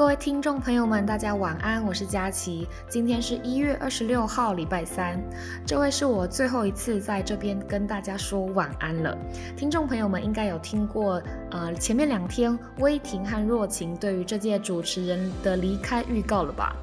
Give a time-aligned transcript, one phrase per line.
[0.00, 2.66] 各位听众朋友们，大家晚安，我是佳琪。
[2.88, 5.20] 今天是一月二十六号，礼拜三，
[5.66, 9.14] 这会是我最后一次在这边跟大家说晚安了。
[9.58, 16.74] 听众朋友们应该有听过，呃，前面两天威霆和若晴对于这届主持人的离开预告了吧？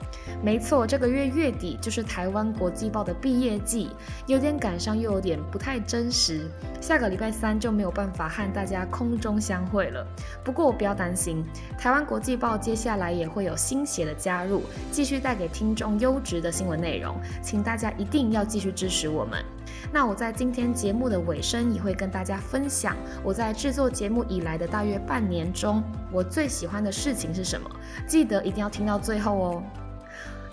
[0.44, 3.90] 没错，这个月月底就是台湾国际报的毕业季，
[4.28, 6.48] 有点赶上又有点不太真实。
[6.80, 10.06] 下个礼拜三就没有办法和大家空中相会了。
[10.44, 11.44] 不过我不要担心，
[11.80, 14.62] 台湾国际报接下来也会有新鞋的加入，
[14.92, 19.44] 继续带给听众优质的新闻内容，请大家一定要继续支持我们。
[19.92, 27.70] 那我在今天节目的尾声也会跟大家分享我在制作节目以来的大约半年中，我最喜欢的事情是什么。
[28.08, 29.64] 记得一定要听到最后哦。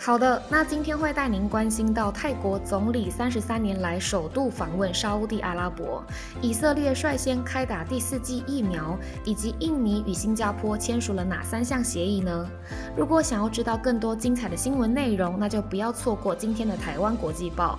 [0.04, 6.04] 好的，那今天会带您关心到泰国总理三十三年来首度访问沙地阿拉伯，
[6.42, 12.46] 以色列率先开打第四剂疫苗，以及印尼与新加坡签署了哪三项协议呢？
[12.94, 17.78] 如果想要知道更多精彩的新闻内容，那就不要错过今天的台湾国际报。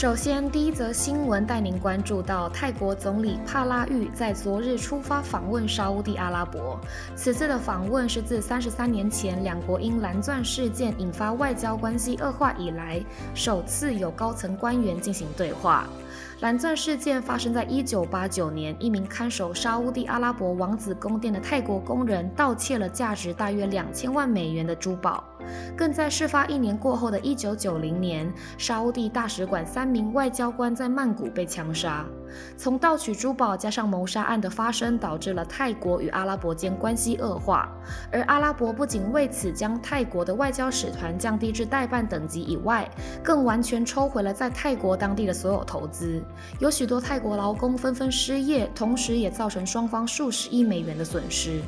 [0.00, 6.80] 首先，第一则新闻带您关注到泰国总理帕拉育在昨日出发访问沙地阿拉伯。
[7.14, 12.98] 此次的访问是自三十三年前两国因蓝钻事件引发外交关系恶化以来，
[13.34, 15.86] 首次有高层官员进行对话。
[16.40, 25.22] 蓝钻事件发生在一九八九年，一名看守沙乌地阿拉伯王子宫殿的泰国工人盗窃了价值大约两千万美元的珠宝。
[25.76, 32.06] 更在事发一年过后的一九九零年，沙乌地大使馆三名外交官在曼谷被枪杀。
[32.56, 37.68] 从盗取珠宝加上谋杀案的发生，导致了泰国与阿拉伯间关系恶化。
[38.10, 42.88] 而阿拉伯不仅为此将泰国的外交使团降低至代办等级以外，
[43.22, 46.22] 更完全抽回了在泰国当地的所有投资。
[46.58, 51.60] 有许多泰国劳工纷纷失业，同时也造成双方数十亿美元的损失。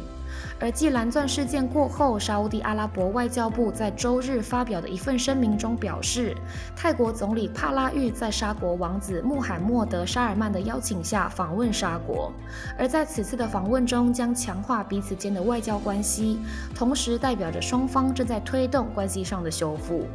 [0.63, 6.37] 而继蓝钻事件过后，沙地阿拉伯外交部在周日发表的一份声明中表示，
[6.77, 12.33] 泰国总理帕拉育在沙国王子穆罕默德·沙尔曼的邀请下访问沙国，
[12.79, 16.39] 而在此次的访问中将强化彼此间的外交关系，
[16.77, 20.07] 同时代表着双方正在推动关系上的修复。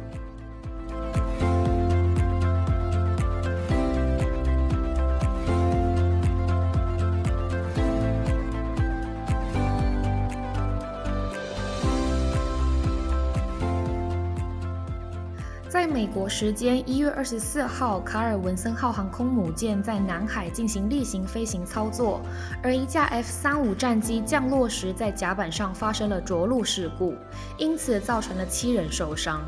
[15.98, 22.20] 美国时间一月二十四号，卡尔文森号航空母舰在南海进行例行飞行操作，
[22.62, 27.16] 而一架 F 三五战机降落时在甲板上发生了着陆事故，
[27.56, 29.42] 因此造成了七人受伤。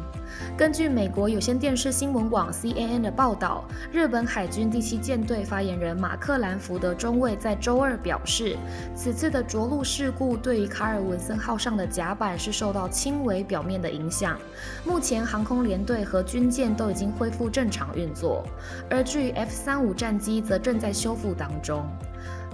[0.57, 8.57] 根据美国有线电视新闻网 CNN 的报道，日本海军第七舰队发言人马克兰福德中尉在周二表示，
[8.95, 14.39] 此次的着陆事故对于卡尔文森号上的甲板是受到轻微表面的影响。
[14.85, 18.45] 目前航空联队和军舰都已经恢复正常运作，
[18.91, 21.85] 而至于 F 三五战机则正在修复当中。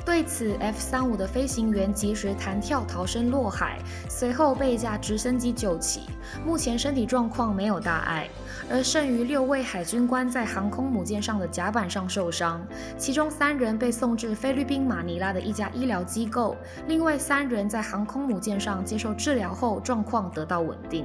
[0.06, 6.02] 对此，F 三五的飞行员及时弹跳逃生落海，随后被一架直升机救起，
[6.46, 8.28] 目前身体状况没有大碍。
[8.70, 12.64] 而剩余六位海军官在航空母舰上的甲板上受伤，
[12.96, 16.56] 其中三人被送至菲律宾马尼拉的一家医疗机构，
[16.86, 21.04] 另外三人在航空母舰上接受治疗后状况得到稳定。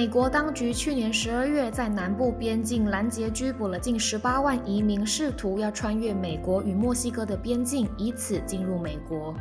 [0.00, 9.34] 美国当局去年十二月在南部边境拦截拘捕了近十八万移民，试图要穿越美国与墨西哥的边境，以此进入美国。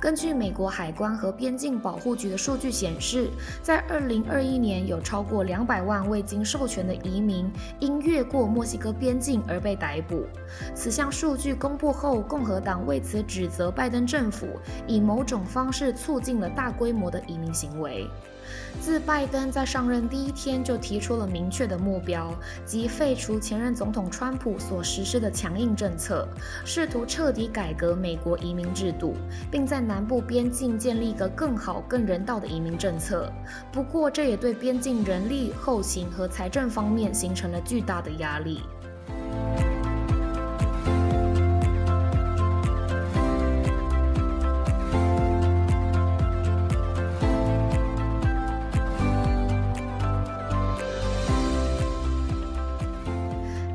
[0.00, 3.28] 根据美国海关和边境保护局的数据显示，
[3.60, 7.50] 在二零二一年有超过两百万未经授权的移民
[7.80, 10.24] 因越过墨西哥边境而被逮捕。
[10.72, 14.46] 此项数据公布后，共和党为此指责拜登政府
[14.86, 18.08] 以某种方式促进了大规模的移民行为。
[18.80, 22.30] 自拜登在上任任第一天就提出了明确的目标，
[22.66, 26.28] 即废除前任总统川普所实施的强硬政策，
[26.66, 29.14] 试图彻底改革美国移民制度，
[29.50, 33.32] 并在南部边境建立一个更好、更人道的移民政策。
[33.72, 38.60] 不过，这也对边境人力、后勤和财政方面形成了巨大的压力。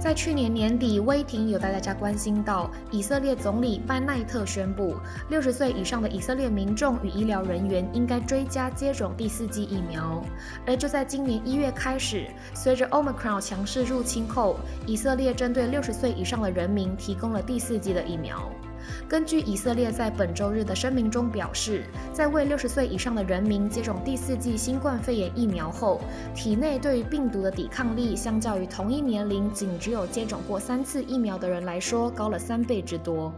[0.01, 4.95] 在去年年底，威霆有带大家关心到，以色列总理班奈特宣布，
[5.29, 10.23] 六十岁以上的以色列民众与医疗人员应该追加接种第四剂疫苗。
[10.65, 12.25] 而就在今年一月开始，
[12.55, 14.57] 随着 Omicron 强势入侵后，
[14.87, 18.51] 以色列针对六十岁以上的人民提供了第四剂的疫苗。
[19.07, 21.83] 根据以色列在本周日的声明中表示，
[22.13, 26.01] 在为六十岁以上的人民接种第四剂新冠肺炎疫苗后，
[26.35, 33.33] 体内对于病毒的抵抗力相较于同一年龄仅只有接种过三次疫苗的人来说，高了三倍之多。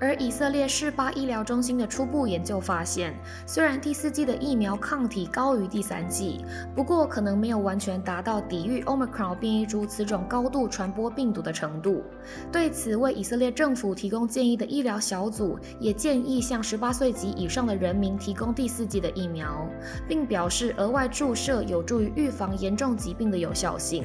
[0.00, 3.14] 而以色列世巴医疗中心的初步研究发现，
[3.46, 12.02] 虽然第四季的疫苗抗体高于第三季，不过可能没有完全达到抵御 Omicron 变异株此种高度传播病毒的程度。
[12.50, 19.68] 对此，为以色列政府提供建议的医疗小组也建议向18岁及以上的人民提供第四季的疫苗，
[20.08, 24.04] 并表示额外注射有助于预防严重疾病的有效性。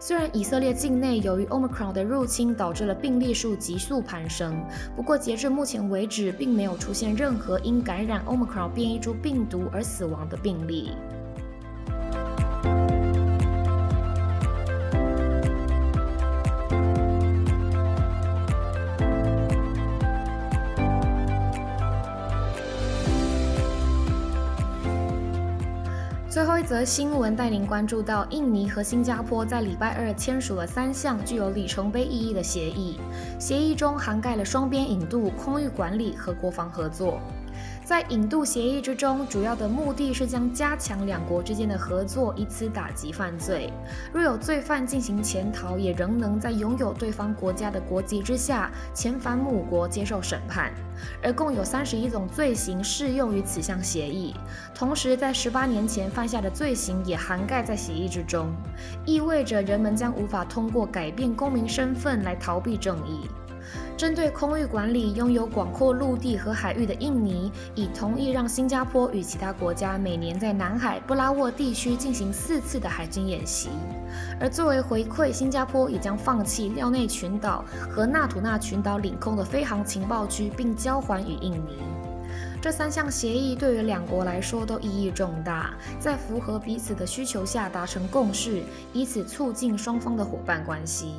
[0.00, 4.64] 虽然以色列境内由于 Omicron 的入侵导致了病例数急速攀升，
[4.96, 10.92] 不过截至目前为止，并没有出现任何因感染 Omicron 变异株病毒而死亡的病例。
[26.68, 33.00] 则新闻带您关注到，印尼和新加坡在礼拜二签署了三项具有里程碑意义的协议，
[33.38, 37.22] 协议中涵盖了双边引渡、空域管理和国防合作。
[37.88, 43.72] 在引渡协议之中，主要的目的是将加强两国之间的合作，以此打击犯罪。
[44.12, 50.70] 若有罪犯进行潜逃，也仍能在拥有对方国家的国籍之下遣返母国接受审判。
[51.22, 54.34] 而共有三十一种罪行适用于此项协议，
[54.74, 58.52] 同时在十八年前犯下的罪行也涵盖在协议之中，
[59.06, 63.26] 意味着人们将无法通过改变公民身份来逃避正义。
[63.98, 73.70] 针对空域管理，拥有广阔陆地和海域的印尼已同意让新加坡与其他国家每年在南海布拉沃地区进行四次的海军演习。
[74.40, 81.82] 而作为回馈，新加坡也将放弃廖内群岛和纳土纳群岛领空的飞航情报区，并交还与印尼。
[82.62, 88.62] 这三项协议对于两国来说都意义重大，在符合彼此的需求下达成共识，
[88.92, 91.14] 以此促进双方的伙伴关系。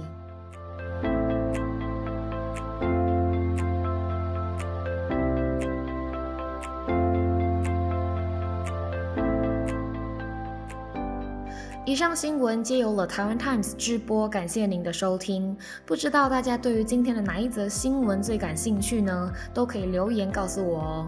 [11.89, 15.57] 以上新闻皆由了台湾 Times 直播，感谢您的收听。
[15.87, 19.33] 不知道大家对于今天的哪一则新闻最感兴趣呢？
[19.55, 21.07] 都可以留言告诉我哦。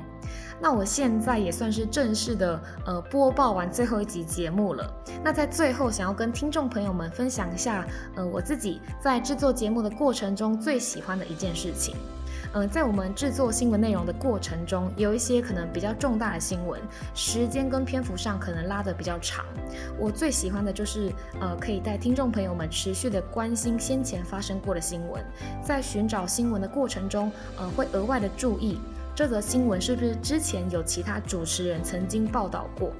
[0.60, 4.92] 那我现在也算是正式的呃播报完最后一集节目了。
[5.24, 7.86] 那在最后，想要跟听众朋友们分享一下，
[8.16, 11.96] 呃，我自己在制作节目的过程中最喜欢的一件事情。
[12.54, 16.80] 嗯，在我们制作新闻内容的过程中，有一些可能比较重大的新闻，
[17.14, 19.46] 时间跟篇幅上可能拉得比较长。
[19.98, 25.24] 我最喜欢的就是，呃，可以带听众朋友们持续的关心先前发生过的新闻，
[25.64, 28.80] 在寻找新闻的过程中，呃，会额外的注意。
[29.14, 32.92] 这则新闻是不是之前有其他主持人曾经报道过？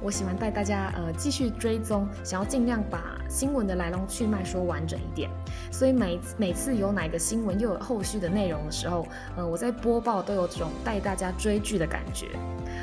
[0.00, 5.30] 我喜欢带大家呃继续追踪，想要尽量把新闻的来龙去脉说完整一点。
[5.70, 12.28] 所以每每次有哪个新闻又有后续的内容的时候，呃，我在播报都有这种带大家追剧的感觉。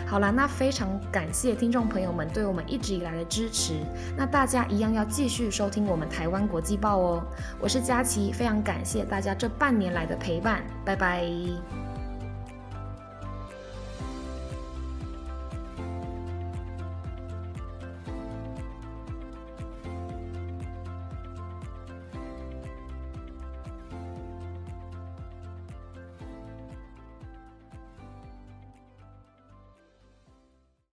[0.08, 3.74] 好了，那非常感谢听众朋友们对我们一直以来的支持。
[4.16, 7.24] 那大家一样要继续收听我们台湾国际报哦。
[7.60, 11.26] 我是佳琪，非常感谢大家这半年来的陪伴，拜拜。